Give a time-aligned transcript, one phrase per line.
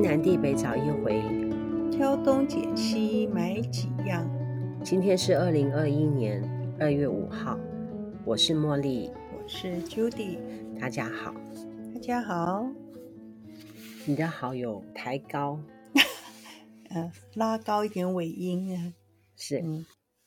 [0.00, 1.20] 天南地北找一回，
[1.90, 4.24] 挑东拣西买几样。
[4.84, 6.40] 今天是二零二一年
[6.78, 7.58] 二月五号，
[8.24, 10.38] 我是茉莉，我是 Judy，
[10.78, 11.34] 大家好，
[11.92, 12.64] 大家好。
[14.06, 15.58] 你的好友抬高，
[16.90, 18.94] 呃，拉高一点尾音啊，
[19.34, 19.84] 是，嗯，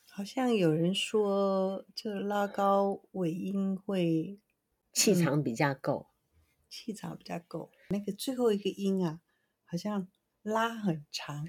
[0.09, 4.37] 好像有人说，这拉高尾音会
[4.91, 6.07] 气场比较够。
[6.69, 9.19] 气场比较够，那个最后一个音啊，
[9.71, 10.05] 好像
[10.43, 11.47] 拉很长。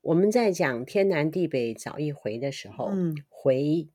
[0.00, 3.86] 我们在讲天南地北找一回的时候，嗯，回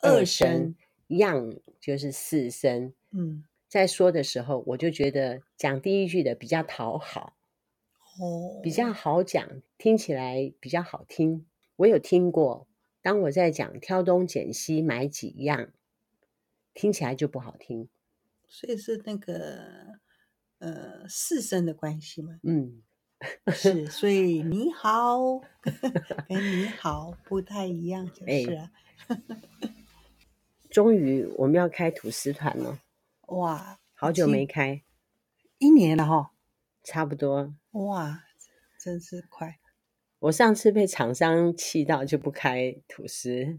[0.00, 0.74] 二声，
[1.06, 7.36] 样就是四声，嗯，在说的时候，我就觉得讲第一句的比较讨好，
[8.18, 11.46] 哦，比较好讲，听起来比较好听。
[11.76, 12.66] 我有听过，
[13.00, 15.70] 当我在讲挑东拣西买几样，
[16.72, 17.88] 听起来就不好听。
[18.48, 20.00] 所以是那个
[20.64, 22.38] 呃四声的关系吗？
[22.42, 22.82] 嗯，
[23.52, 25.18] 是，所以 你好
[26.26, 28.70] 跟你好不太一样，就是
[30.70, 32.80] 终于我们要开吐司团了，
[33.26, 34.82] 哇，好久没开，
[35.58, 36.32] 一年了哈，
[36.82, 37.54] 差不多。
[37.72, 38.24] 哇，
[38.80, 39.58] 真是快！
[40.20, 43.58] 我上次被厂商气到就不开吐司。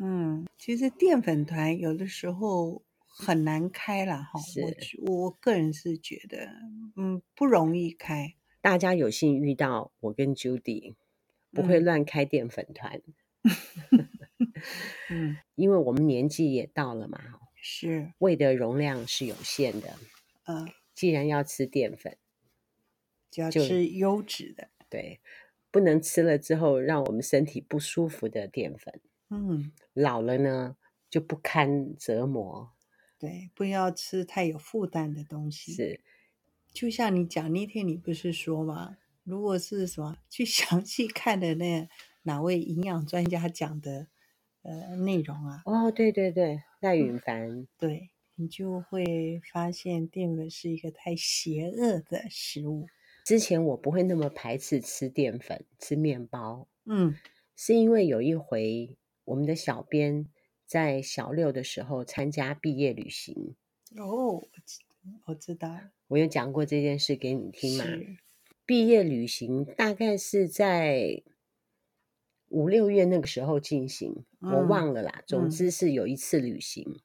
[0.00, 2.82] 嗯，其实淀粉团有的时候。
[3.18, 6.50] 很难开了哈，我我个人是觉得，
[6.96, 8.34] 嗯，不容易开。
[8.60, 10.96] 大家有幸遇到我跟 Judy，
[11.50, 13.00] 不会乱开淀粉团。
[15.08, 17.18] 嗯，因为我们年纪也到了嘛，
[17.54, 19.94] 是胃的容量是有限的。
[20.44, 22.18] 嗯，既然要吃淀粉，
[23.30, 24.68] 就要吃优质的。
[24.90, 25.20] 对，
[25.70, 29.00] 不能吃了之后让我们身体不舒服的淀粉。
[29.30, 30.76] 嗯，老了呢
[31.08, 32.75] 就不堪折磨。
[33.18, 35.72] 对，不要吃太有负担的东西。
[35.72, 36.00] 是，
[36.72, 38.98] 就像你讲那天，你不是说吗？
[39.24, 41.88] 如果是什么去详细看的那
[42.22, 44.06] 哪位营养专家讲的
[44.62, 45.62] 呃内容啊？
[45.64, 52.86] 哦，对对对，赖允凡，对，你就会发现淀粉是一个太邪恶的食物。
[53.24, 57.16] 之前我不会那么排斥吃淀粉、吃面包，嗯，
[57.56, 58.94] 是因为有一回
[59.24, 60.26] 我们的小编。
[60.66, 63.54] 在小六的时候参加毕业旅行
[63.96, 64.42] 哦，
[65.24, 65.78] 我知道，
[66.08, 67.84] 我有讲过这件事给你听吗？
[68.66, 71.22] 毕业旅行大概是在
[72.48, 75.22] 五六月那个时候进行，嗯，我忘了啦。
[75.26, 77.00] 总之是有一次旅行，嗯，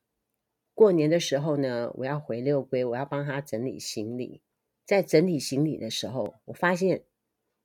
[0.73, 4.41] 过年的时候呢，我要回六龟，我要帮他整理行李。
[4.85, 7.03] 在整理行李的时候，我发现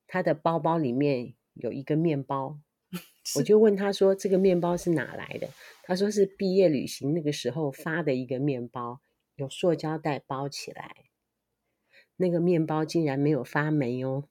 [0.05, 2.59] 他的包包里面有一个面包。
[3.35, 5.49] 我就问他说：“这个面包是哪来的？”
[5.87, 8.99] 他说：“是毕业旅行那个时候发的一个面包，
[9.35, 11.05] 有塑胶袋包起来。
[12.17, 14.27] 那个面包竟然没有发霉哦，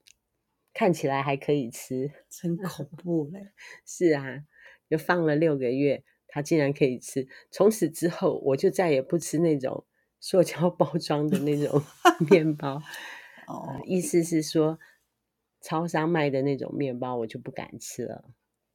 [0.74, 3.52] 看起来还可以吃，真恐怖嘞！
[3.86, 4.44] 是啊，
[4.90, 7.26] 就放了六个月，它竟然可以吃。
[7.50, 9.86] 从此之后，我就再也不吃那种
[10.20, 11.82] 塑胶包装的那种
[12.28, 12.82] 面包。
[13.46, 14.78] 哦，意思是说，
[15.62, 18.28] 超商卖的那种面包，我就不敢吃了。”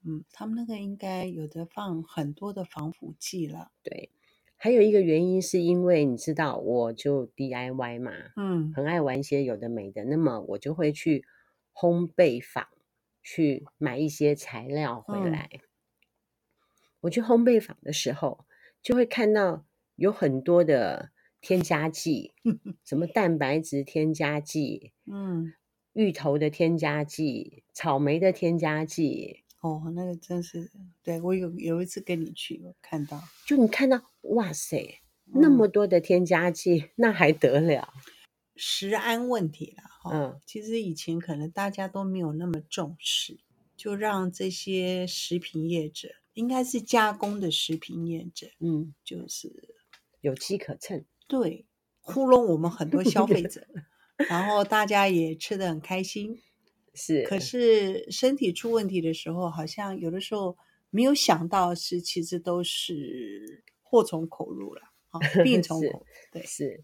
[0.04, 3.72] 嗯，他们那个应该有的放很多的防腐剂了。
[3.84, 4.10] 对，
[4.58, 11.26] 还有一个原因是因为你知道，我就 DIY 嘛，嗯，很爱玩一些有的没的，那么我就会去
[11.74, 12.68] 烘焙坊
[13.22, 15.50] 去买一些材料回来。
[15.54, 15.60] 嗯、
[17.02, 18.46] 我去烘焙坊的时候，
[18.82, 22.34] 就会看到有很多的添加剂，
[22.84, 25.54] 什么蛋白质添加剂，嗯，
[25.94, 29.41] 芋头的添加剂，草莓的添加剂。
[29.62, 30.72] 哦，那个真是，
[31.04, 37.94] 对，我有有一次跟你去，我看到，就你看到，哇塞，那么多的添加剂，嗯，那还得了？
[38.56, 40.12] 食安问题了哈。
[40.14, 43.40] 嗯，其实以前可能大家都没有那么重视，
[43.78, 49.76] 就让这些食品业者，应该是加工的食品业者，嗯，就是
[50.22, 51.68] 有机可乘，对，
[52.00, 53.68] 糊弄我们很多消费者，
[54.28, 56.42] 然后大家也吃的很开心。
[56.94, 60.58] 是，可是身体出问题的时候，好像有的时候
[60.90, 66.06] 没有想到是，其实都是祸从口入了，啊，病 从口。
[66.32, 66.84] 对，是。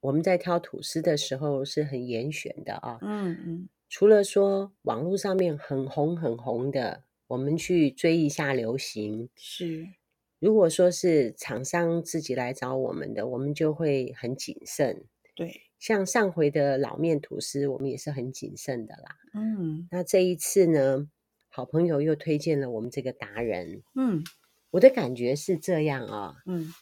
[0.00, 3.68] 我们在挑吐司的时候是很严选的啊，嗯嗯。
[3.90, 9.28] 除了说网络上面很红很红的，我们去追一下流行。
[9.36, 9.88] 是。
[10.38, 15.04] 如果说是厂商自己来找我们的，我们就会很谨慎。
[15.34, 15.69] 对。
[15.80, 19.16] 像上回的老面吐司，我们也是很谨慎的啦。
[19.34, 21.08] 嗯，那这一次呢，
[21.48, 23.82] 好朋友又推荐了我们这个达人。
[23.94, 24.22] 嗯，
[24.70, 26.36] 我的感觉是这样啊。
[26.44, 26.72] 嗯，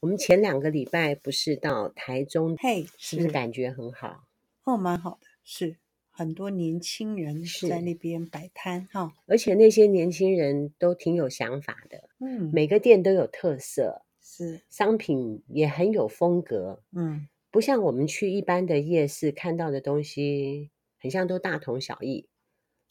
[0.00, 4.24] 我们前两个礼拜不是到台中，嘿，是不是感觉很好？
[4.64, 5.76] 哦，蛮好的，是
[6.08, 22.28] 很多年轻人在那边摆摊哈，而且那些年轻人都挺有想法的，嗯，每个店都有特色，是商品也很有风格，嗯，不像我们去一般的夜市看到的东西，很像都大同小异。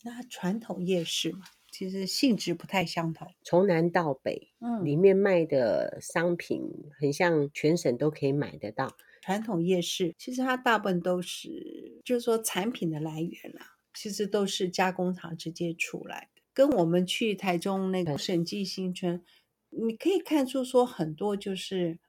[0.03, 6.61] 那传统夜市嘛，其实性质不太相同，从南到北，嗯，里面卖的商品
[6.99, 8.95] 很像全省都可以买得到。
[9.21, 16.41] 传统夜市其实它大部分都是，就是说产品的来源啊，其实都是加工厂直接出来的。
[16.53, 19.23] 跟我们去台中那个审计新村，
[19.69, 21.99] 你可以看出说很多就是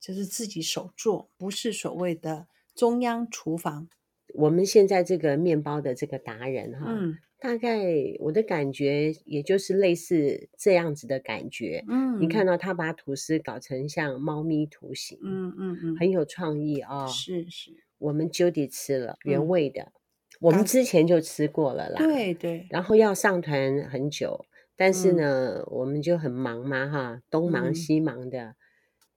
[0.00, 3.88] 就是自己手做，不是所谓的中央厨房。
[4.34, 7.82] 我们现在这个面包的这个达人哈，嗯，大概
[8.20, 11.82] 我的感觉也就是类似这样子的感觉。
[11.88, 17.08] 嗯，你看到他把吐司搞成像猫咪图形，嗯嗯嗯，很有创意啊、哦。
[17.08, 19.92] 是是，我们 Judy 吃了原味的、嗯，
[20.40, 21.96] 我们之前就吃过了啦。
[21.96, 22.66] 对对。
[22.68, 24.44] 然后要上团很久，
[24.76, 28.54] 但是呢，嗯、我们就很忙嘛哈，东忙西忙的、嗯，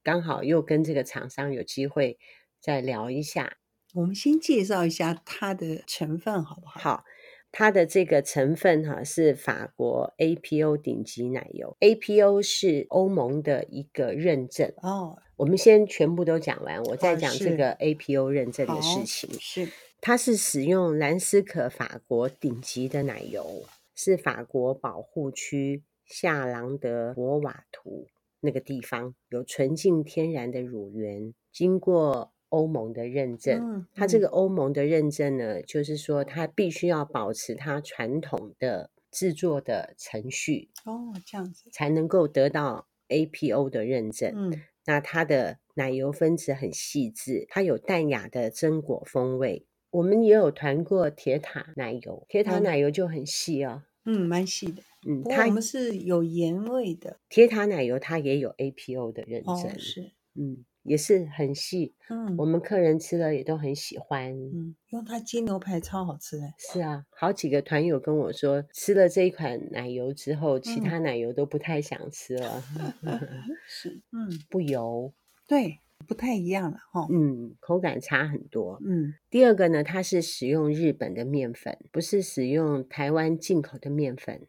[0.03, 2.17] 刚好又跟这个厂商有机会
[2.59, 3.57] 再聊一下。
[3.93, 6.79] 我们先介绍一下它的成分好不好？
[6.79, 7.03] 好，
[7.51, 15.17] 它的这个成分哈是法国 APO 顶级奶油，APO 是欧盟的一个认证哦。
[15.35, 19.29] 我们先全部都讲完，我再讲这个 APO 认证的事情。
[19.39, 19.67] 是，
[19.99, 28.07] 它是使用兰斯可法国顶级的奶油，是法国保护区夏朗德博瓦图
[28.41, 32.33] 那个地方有纯净天然的乳源，经过。
[32.51, 44.33] 欧盟的认证，嗯，它这个欧盟的认证呢，嗯，就是说它必须要保持它传统的制作的程序哦，这样子才能够得到 APO 的认证。
[44.35, 49.65] 嗯，那它的奶油分子很细致，它有淡雅的榛果风味。
[49.91, 57.19] 我们也有团过铁塔奶油，铁塔奶油就很细哦，嗯，蛮细的，嗯，它我们是有盐味的。
[57.29, 60.65] 铁塔奶油它也有 APO 的认证，哦，是，嗯。
[60.83, 66.51] 也是很细，嗯，我们客人吃了也都很喜欢，嗯，因为它煎牛排超好吃的。
[66.57, 72.63] 是啊，好几个团友跟我说，吃了这一款奶油之后，其他奶油都不太想吃了。
[73.05, 73.19] 嗯、
[73.67, 75.13] 是，嗯， 不油，
[75.47, 75.77] 对，
[76.07, 77.07] 不太一样了哈。
[77.11, 78.81] 嗯，口感差很多。
[78.83, 84.47] 嗯，第二个呢，它是使用日本的面粉，不是使用台湾进口的面粉。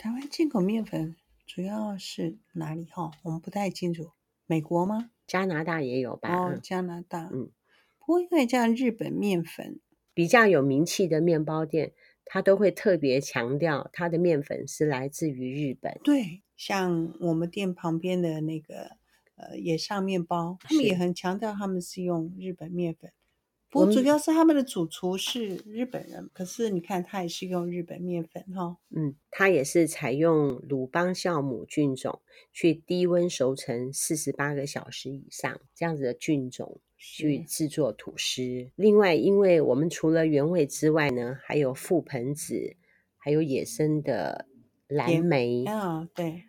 [0.00, 3.10] 台湾进口面粉主要是哪里哈？
[3.24, 4.12] 我们不太清楚。
[4.46, 5.10] 美国吗？
[5.26, 6.32] 加拿大也有吧？
[6.32, 7.28] 哦，加拿大。
[7.32, 7.50] 嗯，
[7.98, 9.80] 不过因为这样，日本面粉
[10.14, 15.98] 比较有名气的面包店，它都会特别强调它的面粉是来自于日本。
[16.04, 18.98] 对，像我们店旁边的那个
[19.34, 23.10] 呃野上面包，他们也很强调他们是用日本面粉。
[23.70, 28.78] 不过主要是他们的主厨是日本人，可是你看他也是用日本面粉哈。
[28.96, 38.42] 嗯，他也是采用鲁邦酵母菌种去低温熟成四十八个小时以上，这样子的菌种去制作吐司。
[38.74, 42.74] 另外，因为我们除了原味之外呢，还有覆盆子，
[43.18, 44.46] 还有野生的
[44.88, 46.44] 蓝莓啊、哦，对，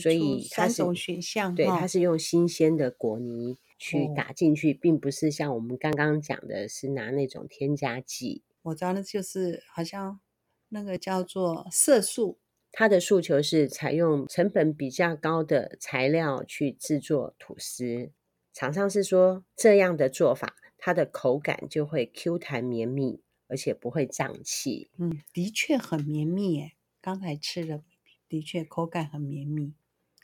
[0.00, 3.58] 所以它是三种选项，对，它是用新鲜的果泥。
[3.78, 8.42] 去打进去，并不是像我们刚刚讲的，是拿那种添加剂。
[8.62, 10.20] 我知道，那就是好像
[10.68, 12.38] 那个叫做色素。
[12.70, 18.10] 它的诉求是采用成本比较高的材料去制作吐司。
[18.52, 24.90] 厂商是说这样的做法，它的口感就会 Q 弹绵密，而且不会胀气。
[24.98, 26.72] 嗯，的确很绵密诶。
[27.00, 27.82] 刚才吃的
[28.28, 29.72] 的确口感很绵密，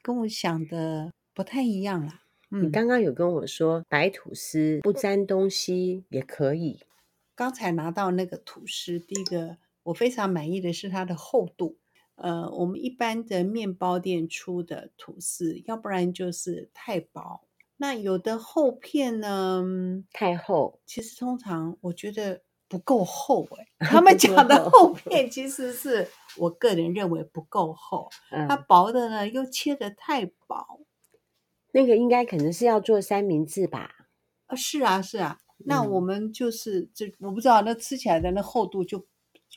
[0.02, 2.23] 跟我想的不太一样啦。
[2.60, 6.80] 你刚刚有跟我说白吐司不沾东西也可以。
[7.34, 11.78] 刚才拿到那个吐司，第一个我非常满意的是它的厚度。
[12.14, 17.40] 呃，我们一般的面包店出的吐司，要不然就是太薄，
[17.76, 19.64] 那有的厚片呢
[20.12, 20.78] 太厚。
[20.86, 26.06] 其实通常我觉得不够厚哎、欸，他们讲的厚片其实是
[26.36, 30.78] 我个人认为不够厚，它薄的呢又切得太薄。
[31.74, 33.90] 那个应该可能是要做三明治吧？
[34.46, 35.40] 啊，是啊，是啊。
[35.66, 39.04] 那我们就是这、嗯，我不知道那吃起来的那厚度，就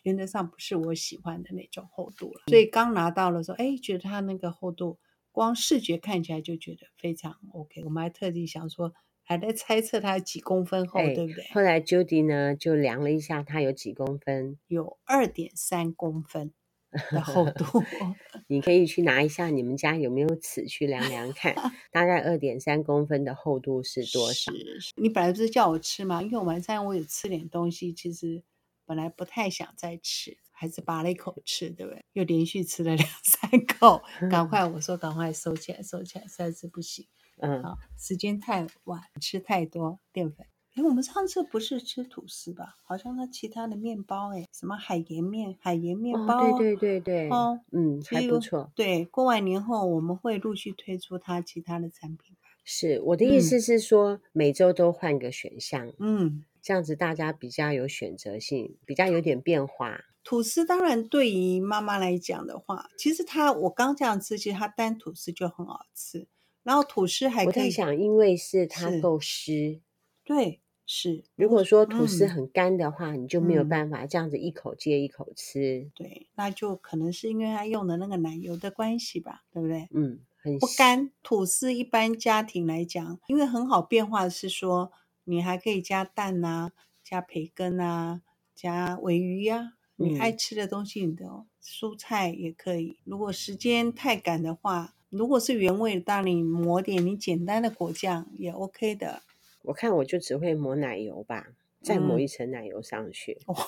[0.01, 2.41] 原则上不是我喜欢的那种厚度了。
[2.47, 4.97] 所以刚拿到的时候，哎，觉得它那个厚度，
[5.31, 7.83] 光视觉看起来就觉得非常 OK。
[7.83, 8.93] 我们还特地想说，
[9.23, 11.45] 还在猜测它有几公分厚，对不对？
[11.53, 14.57] 后来 Judy 呢就量了一下，它有几公分？
[14.67, 16.51] 有二点三公分。
[17.11, 17.83] 的厚度。
[18.47, 21.53] 你可以去拿一下，你们家有没有尺去量量看，
[21.91, 24.51] 大概二点三公分的厚度是多少？
[24.79, 26.21] 是你本来不是叫我吃吗？
[26.21, 28.43] 因为我晚上我有吃点东西，其实
[28.85, 32.03] 本来不太想再吃，还是拔了一口吃，对不对？
[32.13, 37.05] 又连续吃了两三口，赶快我说赶快收起来，收起来，实在是不行。
[37.39, 40.47] 嗯，好，时间太晚，吃太多淀粉。
[40.77, 42.75] 哎，我们上次不是吃吐司吧？
[42.83, 48.71] 好像它其他的面包，哎，什么海盐面、海盐面包，哦、对对对对，哦，嗯，还不错。
[48.75, 52.37] 对，过完年后我们会陆续推出它其他的产品。
[52.63, 60.01] 是，我的意思是说，嗯、每周都换个选项，嗯，这样子大家比较有选择性，比较有点变化。
[60.23, 66.27] 吐司当然对于妈妈来讲的话，其实它我刚这样吃，其实它单吐司就很好吃。
[66.61, 69.81] 然后吐司还可以，我在想，因为是它够湿，
[70.23, 70.61] 对。
[70.89, 75.91] 是，如果说吐司很干的话，嗯，你就没有办法这样子一口接一口吃。
[75.93, 79.89] 对，那就可能是因为它用的那个奶油的关系吧，对不对？
[79.93, 81.11] 嗯，很不干。
[81.21, 84.93] 吐司一般家庭来讲，因为很好变化的是说，
[85.25, 86.71] 你还可以加蛋啊，
[87.03, 88.21] 加培根啊，
[88.55, 91.25] 加尾鱼呀，啊，你爱吃的东西，你的
[91.61, 92.97] 蔬菜也可以。
[93.03, 99.23] 如果时间太赶的话，如果是原味，当你抹点你简单的果酱也 OK 的。
[99.67, 101.47] 我看我就只会抹奶油吧，
[101.81, 103.65] 再抹一层奶油上去，嗯、哇，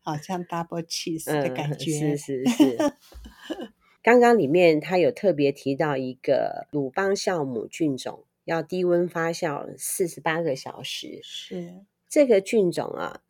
[0.04, 1.90] 好像 double cheese 的感觉。
[1.90, 2.76] 嗯、是是是。
[4.04, 11.20] 刚刚里面他有特别提到一个鲁邦酵母菌种，要低温发酵四十八个小时。
[11.22, 13.22] 是这个菌种啊，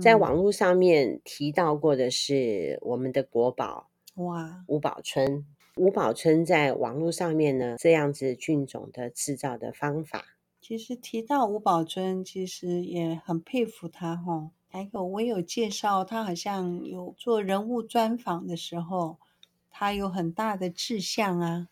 [0.00, 5.44] 在网络上面提到过的是我们的国宝哇，五宝春。
[5.76, 10.37] 五宝春在网络上面呢，这样子菌种的制造的方法。
[10.60, 14.50] 其实提到吴宝春，其实也很佩服他哈。
[14.70, 19.16] 还有我有介绍，他好像有做人物专访的时候，
[19.70, 21.68] 他有很大的志向啊。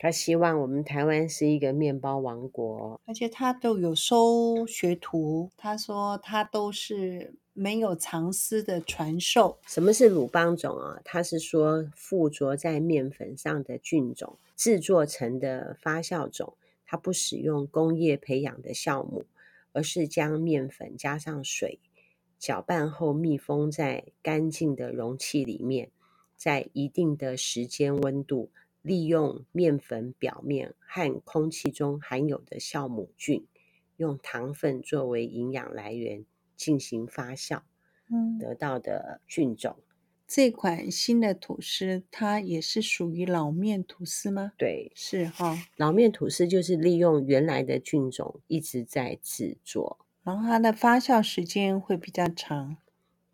[0.00, 5.50] 他希望我们台湾是一个面包王国，而且他都有收学徒。
[5.56, 9.58] 他说他都是没有藏私的传授。
[9.66, 11.00] 什么是鲁邦种啊？
[11.04, 16.52] 他是说附着在面粉上的菌种，制作成的发酵种。
[16.90, 19.26] 它不使用工业培养的酵母，
[19.72, 21.78] 而是将面粉加上水，
[22.38, 25.90] 搅拌后密封在干净的容器里面，
[26.34, 33.46] 在一定的时间温度，利用面粉表面和空气中含有的酵母菌，
[33.98, 36.24] 用糖分作为营养来源
[36.56, 37.60] 进行发酵，
[38.10, 39.76] 嗯得到的菌种。
[40.28, 44.52] 这款新的吐司，它也是属于老面吐司吗？
[44.58, 45.58] 对，是哈、哦。
[45.76, 52.76] 老面吐司就是利用原来的菌种一直在制作，然后它的发酵时间会比较长。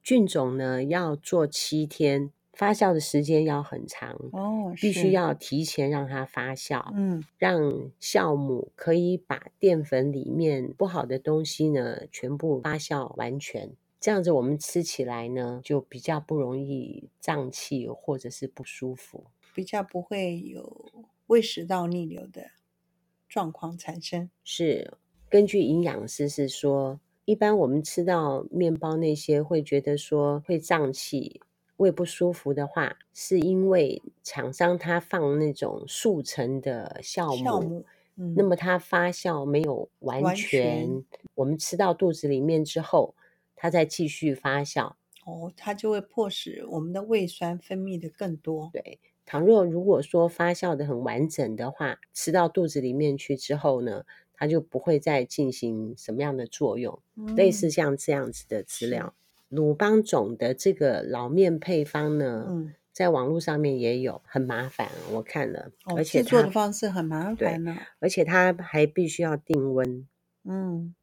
[0.05, 13.73] 菌种呢要做七天，发酵的时间要很长哦，必须要提前让它发酵，嗯，让酵母可以把淀粉里面不好的东西呢全部发酵完全。
[14.05, 20.93] 这样子我们吃起来呢，就比较不容易胀气或者是不舒服，比较不会有
[21.29, 22.51] 胃食道逆流的
[23.27, 24.29] 状况产生。
[24.45, 24.93] 是
[25.31, 31.41] 根据营养师是说，一般我们吃到面包那些会觉得说会胀气、
[31.79, 37.85] 胃不舒服的话，是因为厂商他放那种速成的酵母，酵母
[38.17, 41.05] 嗯、那么它发酵没有完全，完全，
[41.37, 43.15] 我们吃到肚子里面之后。
[43.65, 44.93] 它再继续发酵
[45.25, 48.69] 哦，它就会迫使我们的胃酸分泌的更多。
[48.71, 54.05] 对，倘若如果说发酵的很完整的话，吃到肚子里面去之后呢，
[54.35, 57.01] 它就不会再进行什么样的作用。
[57.17, 59.15] 嗯、类似像这样子的资料，
[59.49, 70.07] 鲁邦种的这个老面配方呢，嗯、在网络上面也有，很麻烦，我看了，哦、而且制作的方式很麻烦呢，而且它还必须要定温。
[70.45, 70.95] 嗯。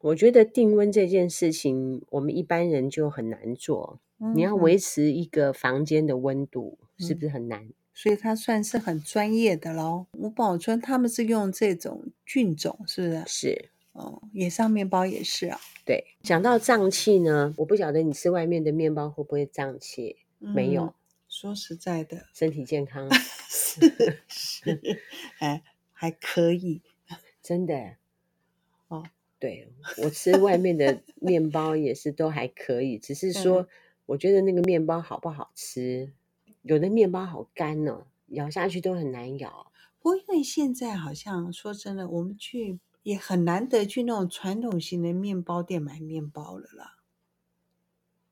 [0.00, 4.00] 我觉得定温这件事情，我们一般人就很难做。
[4.20, 7.70] 嗯、你要维持一个房间的温度，嗯、是不是很难？
[7.94, 10.06] 所以它算是很专业的喽。
[10.12, 13.24] 吴宝春他们是用这种菌种，是不是？
[13.26, 13.70] 是。
[13.92, 15.58] 哦，野上面包也是啊。
[15.84, 20.18] 对，讲到胀气呢，我不晓得你吃外面的面包会不会胀气？
[20.38, 20.94] 嗯、没有。
[21.28, 23.08] 说实在的，身体健康。
[23.50, 24.80] 是是，
[25.40, 25.62] 哎，
[25.92, 26.82] 还可以，
[27.42, 27.96] 真的。
[28.86, 29.04] 哦。
[29.38, 29.68] 对，
[30.02, 33.68] 我吃外面的面包也是都还可以，只是说
[34.06, 36.12] 我觉得那个面包好不好吃，
[36.62, 39.70] 有的面包好干哦，咬下去都很难咬。
[40.00, 46.96] 不过因为现在好像说真的，我们去也很难得去那种传统型的面包店买面包了啦。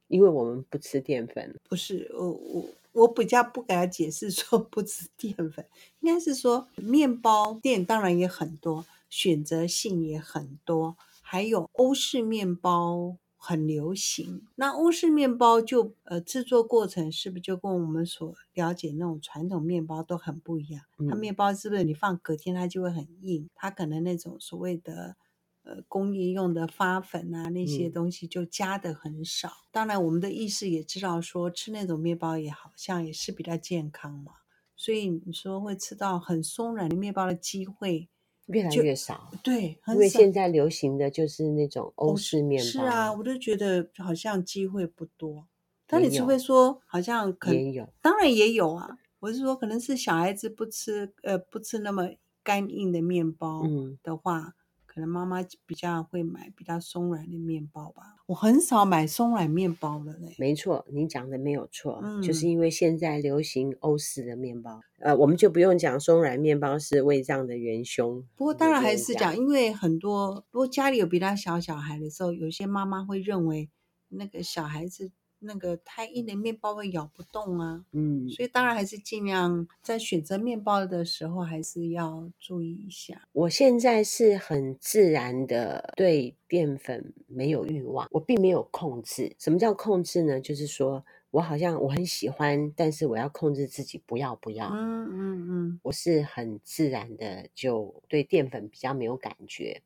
[0.09, 1.55] 因为我们不吃淀粉。
[1.69, 5.65] 不是，我我我比较不给他解释说 不吃淀粉，
[6.01, 13.17] 应该是说面包店当然也很多，选择性也很多，还有欧式面包。
[13.39, 20.83] 很流行，那欧式面包就呃制作过程是不是就跟我们所了解那种传统面包都很不一样？
[20.99, 23.49] 嗯、它面包是不是你放隔天它就会很硬？
[23.55, 25.15] 它可能那种所谓的
[25.63, 29.49] 呃工业用的发粉啊那些东西就加的很少。
[29.49, 34.33] 嗯、当然我们的意识也知道说吃那种面包也好像也是比较健康嘛，
[34.75, 38.09] 所以你说会吃到很松软的面包的机会。
[38.47, 42.69] 越来越少，对，因为现在流行的就是那种欧式面包。
[42.69, 45.47] 是啊，我就觉得好像机会不多。
[45.87, 48.99] 但你除非说，好像可能也有，当然也有啊。
[49.21, 52.11] 我是说，可能是小孩子不吃，呃，不吃那么
[52.43, 53.63] 干硬的面包
[54.03, 54.41] 的话。
[54.41, 54.53] 嗯
[54.97, 60.35] 可能妈妈比较会买比较松软的面包吧，我很少买松软面包了嘞。
[60.39, 68.25] 没错，你讲的没有错，嗯，就是因为现在流行欧式的面包，呃，我们就不用讲松软面包是胃胀的元凶。
[68.37, 73.69] 不过当然还是讲，因为很多，如果家里有比较小小孩的时候，有些妈妈会认为
[74.09, 75.13] 那个小孩子。
[75.41, 83.29] 那个太硬的面包会咬不动啊，嗯，所以当然还是尽量在选择面包的时候还是要注意一下。
[83.33, 89.35] 我现在是很自然的对淀粉没有欲望，我并没有控制。
[89.39, 90.41] 什么叫控制呢？
[90.41, 94.69] 就是说我好像我很喜欢，但是我要控制自己不要不要。
[94.73, 99.83] 嗯嗯嗯，我是很自然的就对淀粉比较没有感觉。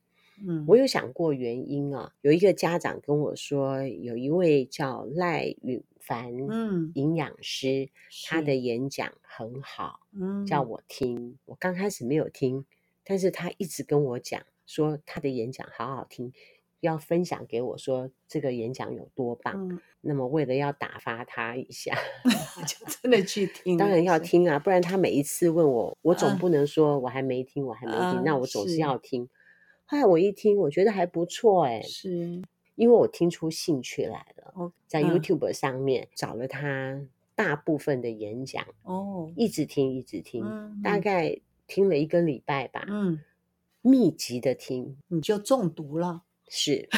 [0.46, 2.12] 嗯，我有想过原因啊。
[2.22, 7.90] 有一个家长跟我说，有一位叫赖允凡，嗯，营养师，嗯、
[8.26, 11.38] 他的演讲很好，嗯，叫我听。
[11.46, 12.64] 我刚开始没有听，
[13.04, 16.32] 但是他一直跟我讲说他的演讲好好听，
[16.80, 19.68] 要分享给我说这个演讲有多棒。
[19.68, 21.94] 嗯、那么为了要打发他一下，
[22.66, 23.76] 就真的去听。
[23.76, 29.28] 当然要听啊，不然他每一次问我，我总不能说我还没听，我还没听，嗯、那我总是要听。
[29.90, 32.40] 后来我一听，我觉得还不错哎，是。
[32.76, 37.02] 因为我听出兴趣来了，在 YouTube 上面找了他
[37.34, 40.44] 大部分的演讲哦，一直听一直听，
[40.80, 43.20] 大概听了一个礼拜吧，嗯，
[43.82, 46.88] 密集的听，你就中毒了，是，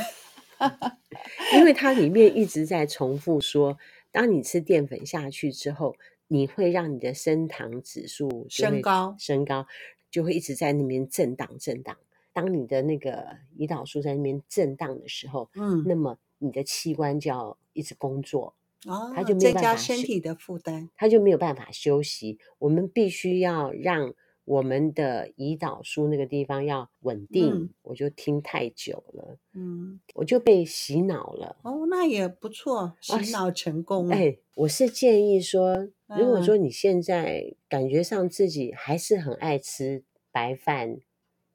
[1.54, 3.78] 因为它里面一直在重复说，
[4.12, 5.96] 当你吃淀粉下去之后，
[6.28, 9.66] 你会让你的升糖指数升高，升高，
[10.10, 11.96] 就会一直在那边震荡震荡。
[12.32, 13.26] 当你的那个
[13.58, 18.54] 胰岛素在那边震荡的时候，嗯，那么你的器官就要一直工作，
[18.86, 22.38] 哦，它就没有办法，增加身体的负担，它就没有办法休息。
[22.58, 24.12] 我们必须要让
[24.44, 27.52] 我们的胰岛素那个地方要稳定。
[27.52, 31.56] 嗯，我就听太久了，嗯，我就被洗脑了。
[31.62, 34.08] 哦，那也不错，洗脑成功。
[34.08, 40.98] 哎，我是建议说，如果说你现在感觉上自己还是很爱吃白饭。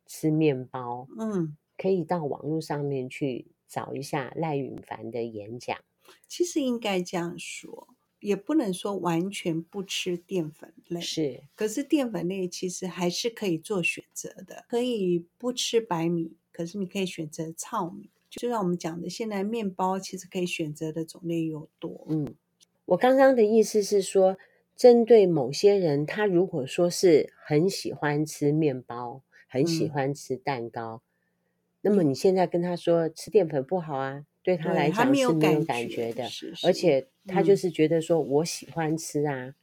[0.08, 5.78] 吃面包，嗯，可以到网络上面去找一下赖允凡的演讲。
[6.28, 7.90] 其实应该这样说，
[8.20, 11.44] 也不能说完全不吃淀粉类，是。
[11.54, 18.10] 可是淀粉类其实还是可以做选择的，可以不吃白米，可是你可以选择糙米。
[18.30, 22.06] 就像我们讲的，现在面包其实可以选择的种类又多。
[22.10, 22.36] 嗯，
[22.86, 24.38] 我刚刚的意思是说，
[24.76, 29.24] 针对某些人，他如果说是很喜欢吃面包。
[29.48, 39.46] 很喜欢吃蛋糕，嗯、那么你现在跟他说吃淀粉不好啊，对他来讲是没有感觉的，是是，而且他就是觉得说我喜欢吃啊。
[39.48, 39.56] 嗯、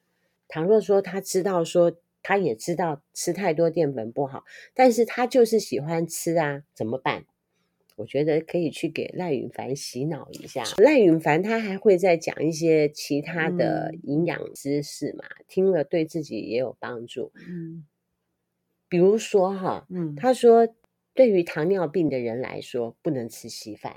[0.49, 7.27] 倘若说他知道说他也知道吃太多淀粉不好，但是他就是喜欢吃啊，怎么办？
[7.97, 10.65] 我觉得可以去给赖允凡洗脑一下。
[10.79, 17.31] 赖允凡他还会再讲一些其他的营养知识嘛，嗯、听了对自己也有帮助。
[17.47, 17.87] 嗯。
[18.95, 20.69] 比如说哈，嗯，他说，
[21.15, 23.97] 对于糖尿病的人来说，不能吃稀饭。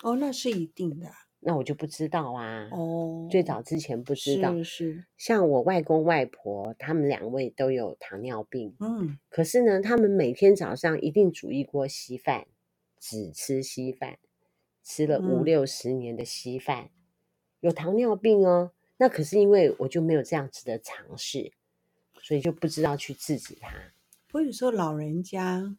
[0.00, 1.08] 哦，那是一定的。
[1.40, 2.68] 那我就不知道啊。
[2.70, 4.54] 哦，最早之前不知道。
[4.58, 5.04] 是是。
[5.16, 8.76] 像我外公外婆，他们两位都有糖尿病。
[8.78, 9.18] 嗯。
[9.28, 12.46] 可是呢，他们每天早上一定煮一锅稀饭，
[13.00, 14.18] 只吃稀饭，
[14.84, 16.90] 吃了五六十年的稀饭，嗯、
[17.62, 18.70] 有糖尿病哦。
[18.98, 21.50] 那可是因为我就没有这样子的尝试，
[22.22, 23.56] 所以就不知道去制止
[24.28, 24.32] 他。
[24.32, 25.76] 或者说老人家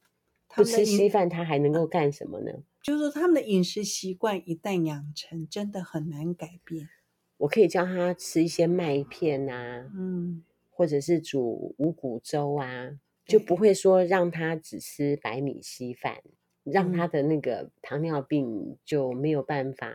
[0.56, 2.52] 不吃稀饭，他还能够干什么呢？
[2.82, 6.90] 就是说他们的饮食习惯一旦养成，真的很难改变。
[7.38, 16.18] 我可以教他吃一些麦片啊，嗯，或者是煮五谷粥啊，就不会说让他只吃白米稀饭，
[16.64, 19.94] 让他的那个糖尿病就没有办法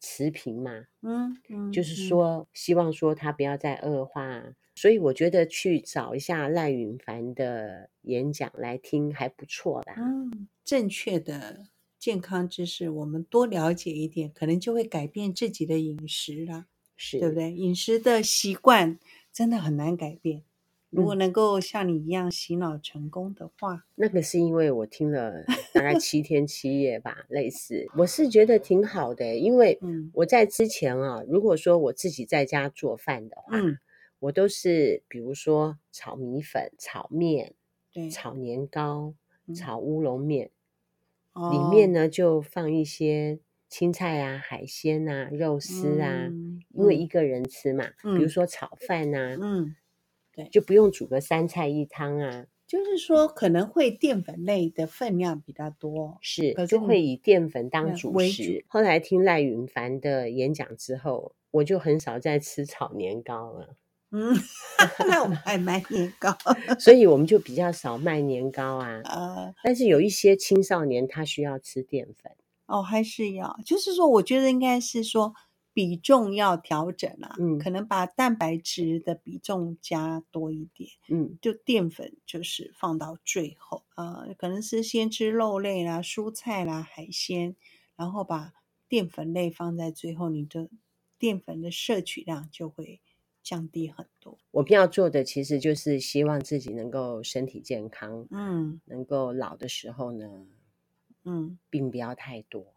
[0.00, 9.94] 持平嘛，嗯，嗯就是说希望说他不要再恶化，所以我觉得去找一下赖允凡的演讲来听还不错啦。
[9.98, 11.64] 嗯，正确的
[11.98, 17.52] 健康知识，我们多了解一点，可能就会改变自己的饮食了，是对不对？
[17.52, 18.98] 饮食的习惯
[19.32, 20.42] 真的很难改变。
[20.90, 29.78] 如果能够像你一样洗脑成功的话，嗯，那个是因为我听了大概七天七夜吧，类似，我是觉得挺好的，因为
[30.12, 33.78] 我在之前啊，如果说我自己在家做饭的话，嗯，
[34.22, 37.54] 我都是比如说炒米粉、炒面、
[37.92, 39.14] 对，炒年糕、
[39.54, 40.50] 炒乌龙面，
[41.32, 49.74] 嗯，里面呢就放一些青菜啊、海鲜啊、肉丝啊，嗯，因为一个人吃嘛，嗯，比如说炒饭啊，嗯。
[50.34, 52.46] 对，就不用煮个三菜一汤啊。
[52.66, 58.64] 就是说，可能会淀粉类的分量比较多，是，就会以淀粉当主食。
[58.66, 63.76] 后来听赖允凡的演讲之后，我就很少再吃炒年糕了。
[64.12, 64.34] 嗯，
[65.08, 66.36] 那我们还卖年糕，
[66.78, 69.00] 所以我们就比较少卖年糕啊。
[69.10, 72.32] 呃，但是有一些青少年他需要吃淀粉。
[72.66, 75.34] 哦，还是要，就是说，我觉得应该是说。
[75.74, 87.56] 比重要调整啊，嗯，可能把蛋白质的比重加多一点，嗯，就淀粉就是放到最后，呃，可能是先吃肉类啦、蔬菜啦、海鲜，
[87.96, 88.52] 然后把
[88.86, 90.68] 淀粉类放在最后，你的
[91.18, 93.00] 淀粉的摄取量就会
[93.42, 94.38] 降低很多。
[94.50, 100.46] 我们要做的其实就是希望自己能够身体健康，嗯，能够老的时候呢，
[101.24, 102.72] 嗯，病不要太多。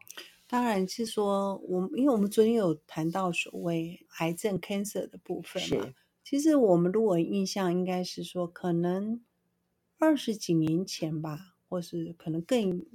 [0.48, 9.22] 当然是说，我们因为我们昨天有谈到所谓癌症 cancer 的部分嘛，其实我们如果印象应该是说，可能
[9.98, 12.86] 二十几年前吧，或是可能更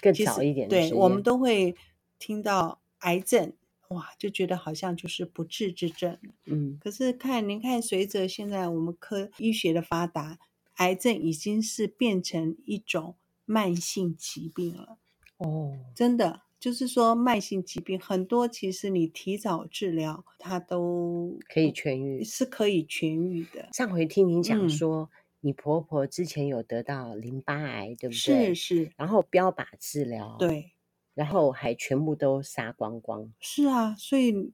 [0.00, 1.76] 更早一点，对，我们都会
[2.18, 3.52] 听到癌症，
[3.88, 6.18] 哇，就觉得好像就是不治之症。
[6.46, 10.38] 嗯，可是看您看，随着现在我们科医学的发达，
[10.74, 14.98] 癌症已经是变成一种慢性疾病了。
[15.38, 16.42] 哦，真的。
[16.60, 23.68] 就是说，慢性疾病很多，其实你提早治疗，它都可以痊愈，是可以痊愈的。
[23.74, 25.08] 上回听您讲说，嗯、
[25.40, 28.54] 你婆婆之前有得到淋巴癌，对不对？
[28.54, 28.92] 是是。
[28.96, 30.72] 然后标靶治疗，对，
[31.14, 33.32] 然后还全部都杀光光。
[33.40, 34.52] 是啊，所以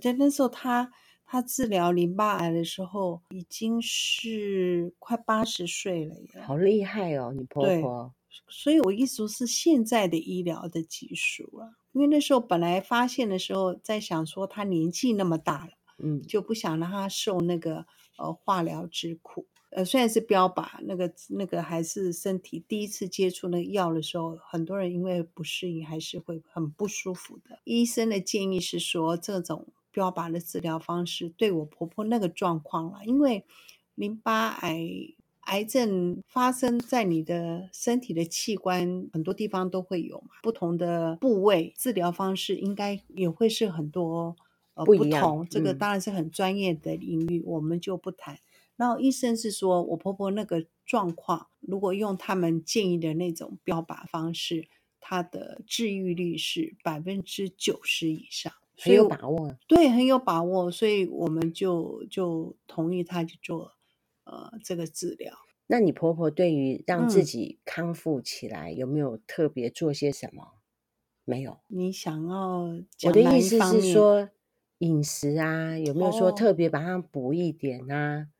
[0.00, 0.90] 在那时候，他
[1.24, 6.40] 他治疗淋巴癌的时候，已经是快八十岁了耶。
[6.42, 8.14] 好厉害哦，你婆婆。
[8.48, 17.86] 所以，我意思是现在的医疗的技术啊，因为那时候本来发现的时候，在想说他年纪那么大了，嗯，就不想让他受那个
[18.18, 19.46] 呃化疗之苦。
[19.70, 27.58] 呃，虽然是标靶，那个那个还是身体第一次接触那个药的时候，很多人因为不适应，还是会很不舒服的。
[27.64, 33.44] 医生的建议是说，这种标靶的治疗方式对我婆婆那个状况了，因为
[33.94, 35.14] 淋巴癌。
[35.44, 44.36] 癌症发生在你的身体的器官很多地方都会有嘛，不同的部位治疗方式应该也会是很多
[44.74, 45.48] 呃不，不同。
[45.48, 48.38] 这个当然是很专业的领域，嗯、我们就不谈。
[48.80, 54.66] 然后医生是说我婆婆那个状况，如果用他们建议的那种标靶方式，
[54.98, 59.54] 她的治愈率是百分之九十以上，很有把握。
[59.68, 63.72] 对，很有把握，所以我们就就同意她去做。
[64.24, 65.34] 呃，这个治疗，
[65.66, 70.52] 那你婆婆对于让自己康复起来，嗯、有没有特别做些什么？
[71.24, 71.58] 没有。
[71.66, 72.60] 你想要
[73.06, 74.28] 我的意思是说，
[74.78, 78.28] 饮食啊，有没有说特别把它补一点啊？
[78.28, 78.30] 她、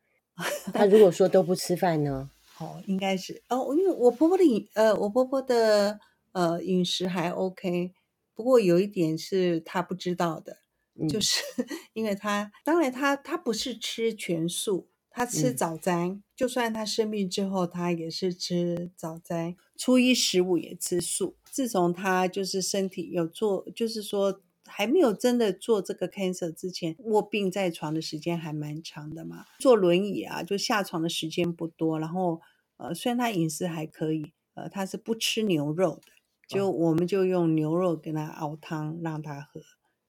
[0.74, 2.30] 哦、如果说都不吃饭呢？
[2.58, 5.98] 哦，应该是哦，因为我婆婆的饮呃，我婆婆的
[6.32, 7.92] 呃饮食还 OK，
[8.34, 10.58] 不过有一点是她不知道的，
[11.00, 11.42] 嗯、就是
[11.94, 14.88] 因为她当然她她不是吃全素。
[15.12, 21.34] 她吃早餐，嗯、就算她生病之后，她也是吃早餐，初一十五也吃素。
[21.50, 29.44] 自从她就是身体有做，就是说还没有真的做这个 cancer 之前，卧病在床的时间还蛮长的嘛。
[29.58, 31.98] 坐轮椅啊，就下床的时间不多。
[31.98, 32.40] 然后
[32.76, 36.12] 呃，虽然他饮食还可以，呃，他是不吃牛肉的，
[36.48, 39.60] 就我们就用牛肉跟他熬汤让他喝。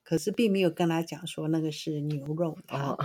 [0.04, 2.97] 可是并没有跟他讲说那个是牛肉汤，哦、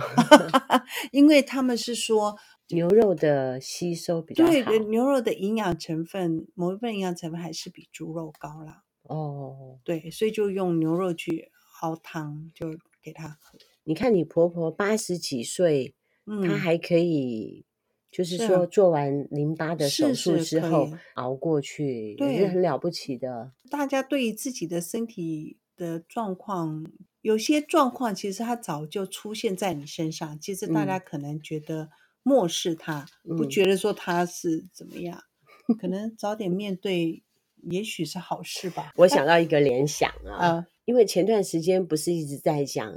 [1.13, 2.35] 因为他们是说
[2.69, 8.83] 牛肉的吸收比较好，对，牛肉的营养成分，某一部分营养成分还是比猪肉高啦。
[9.09, 13.57] 哦，对，所以就用牛肉去熬汤，就给他喝。
[13.83, 17.65] 你看你婆婆八十几岁，嗯、她还可以，
[18.11, 23.53] 就是说做完淋巴的手术之后熬过去，也是，是很了不起的。
[23.69, 25.57] 大家对于自己的身体。
[25.77, 26.83] 的状况，
[27.21, 31.91] 有些状况其实它早就出现在你身上，其实大家可能觉得
[32.23, 35.21] 漠视它，嗯、不觉得说它是怎么样，
[35.67, 37.21] 嗯、可能早点面对，
[37.69, 38.91] 也许是好事吧。
[38.95, 42.93] 我想到一个联想啊，呃、因为前段时间不是一直在讲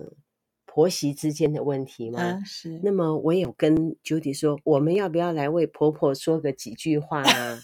[0.65, 2.21] 婆媳之间的问题吗？
[2.21, 2.81] 呃、是。
[2.83, 7.61] 那么我有跟 Judy 说，我们要不要来为婆婆说个几句话啊？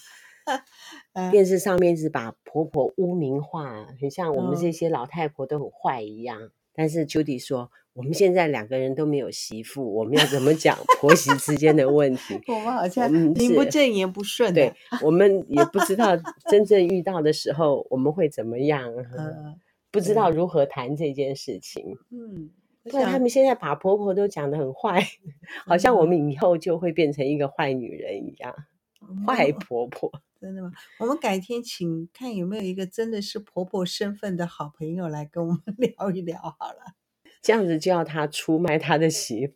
[1.31, 6.41] 电视上面是把婆婆污名化，很像我们这些老太婆都很坏一样。
[6.41, 12.39] 嗯、但是 Judy 说，我们现在两个人都没有媳妇，我们要怎么讲婆媳之间的问题？
[12.47, 14.53] 我们好像名不正言不顺。
[14.53, 16.15] 对，我们也不知道
[16.47, 21.97] 真正遇到的时候我们会怎么样， 嗯、不知道如何谈这件事情。
[22.11, 22.51] 嗯，
[22.83, 25.03] 不然，他们现在把婆婆都讲得很坏，
[25.65, 28.53] 好像我们以后就会变成一个坏女人一样，
[29.01, 30.11] 嗯、坏婆婆。
[30.39, 30.71] 真的吗？
[30.99, 36.93] 我们改天请看有没有一个真的是婆婆身份的好朋友来跟我们 聊一聊好了。
[37.41, 39.53] 这样子就要他出卖他的媳妇。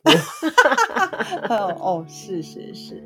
[1.48, 3.02] 哦哦，是是是。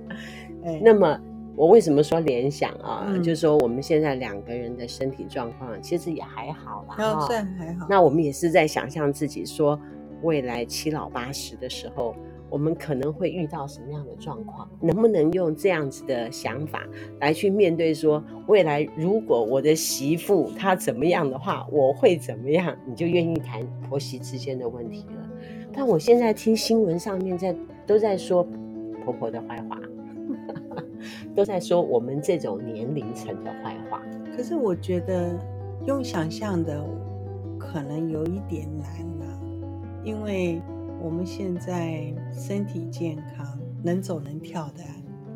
[0.65, 1.21] 哎，那么
[1.57, 3.05] 我为什么说联想啊？
[3.09, 7.87] 嗯、就是说我们现在两个人的身体状况其实也还好啦，还算还好。
[7.89, 9.81] 那我们也是在想象自己说
[10.23, 12.15] 未来七老八十的时候。
[12.49, 14.69] 我们可能会遇到什么样的状况？
[14.81, 16.87] 能不能用这样子的想法
[17.21, 17.93] 来去面对？
[17.93, 22.77] 说未来如果我的媳妇她怎么样的话，我会怎么样？
[22.87, 25.31] 你就愿意谈婆媳之间的问题了。
[25.73, 27.55] 但我现在听新闻上面在
[27.87, 28.47] 都在说
[29.05, 29.81] 婆婆的坏话，
[31.35, 34.01] 都在说我们这种年龄层的坏话。
[34.37, 35.39] 可是我觉得
[35.87, 36.85] 用想象的
[37.59, 38.87] 可能有一点难
[39.19, 39.41] 了、
[40.05, 40.63] 因为。
[41.07, 43.47] 我们现在身体健康，
[43.85, 44.83] 能走能跳的，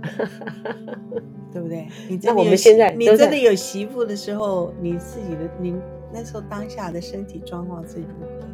[1.52, 1.86] 对不对？
[2.08, 2.50] 你真的有，
[2.96, 5.76] 你真的有媳妇的时候，你自己的你
[6.12, 8.48] 那时候当下的身体状况是如何？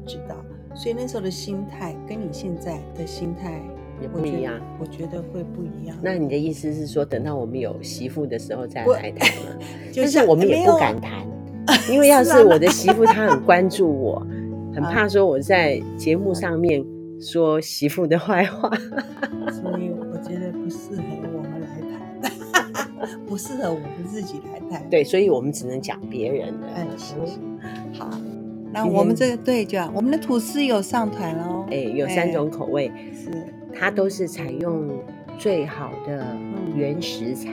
[0.00, 0.34] 不知道，
[0.74, 3.60] 所以那时候的心态跟你现在的心态
[4.00, 4.58] 也不一样。
[4.80, 5.94] 我觉得会不一样。
[6.02, 9.58] 那你的意思是说，等到我们有媳妇的时候再来谈吗？
[9.92, 11.26] 就是我们也不敢谈，
[11.90, 14.26] 因为要是我的媳妇她很关注我。
[14.74, 16.84] 很怕说我在节目上面
[17.20, 18.70] 说媳妇的坏话，
[19.52, 21.68] 所以我觉得不适合我们来
[22.62, 24.88] 谈， 不适合我们自己来谈。
[24.88, 26.66] 对，所以我们只能讲别人的。
[26.76, 27.38] 嗯，是是。
[27.98, 28.10] 好，
[28.72, 31.66] 那我们这个对，就我们的吐司有上团喽。
[31.70, 33.30] 哎，有三种口味，是
[33.72, 34.88] 它都是采用
[35.38, 36.36] 最好的
[36.74, 37.50] 原食材，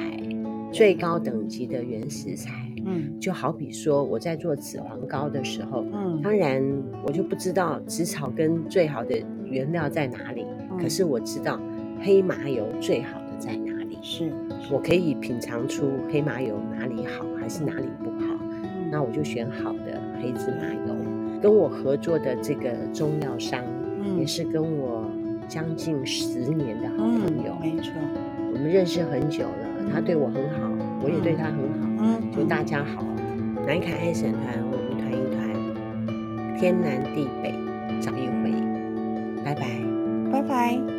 [0.71, 2.51] 最高等级的原食材。
[2.85, 6.63] 嗯，就好比说我在做紫黄膏的时候，嗯，当然
[7.05, 11.59] 我就不知道紫草根最好的原料在哪里，嗯、可是我知道
[12.01, 14.31] 黑麻油最好的在哪里，是，
[14.71, 20.95] 我可以品尝出黑麻油哪里好还是哪里不好，嗯、那我就选好的黑芝麻油。
[21.41, 23.63] 跟我合作的这个中药商，
[24.01, 25.05] 嗯，也是跟我
[25.47, 27.93] 将近十年的好朋友，嗯、没错，
[28.53, 30.69] 我们认识很久了，嗯、他对我很好，
[31.01, 31.87] 我也对他很好。
[32.01, 33.03] 嗯，祝大家好，
[33.65, 37.53] 南凯爱神团，我们团一团，天南地北
[38.01, 38.53] 找一回，
[39.43, 39.67] 拜拜，
[40.31, 40.98] 拜拜。